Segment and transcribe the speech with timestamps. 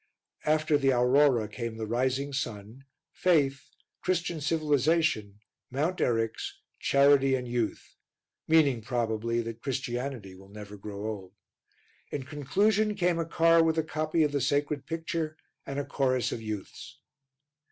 [0.47, 3.69] After the Aurora came the Rising Sun, Faith,
[4.01, 7.97] Christian Civilization, Mount Eryx, Charity and Youth
[8.47, 11.33] meaning, probably, that Christianity will never grow old.
[12.09, 15.37] In conclusion came a car with a copy of the sacred picture
[15.67, 16.97] and a chorus of youths.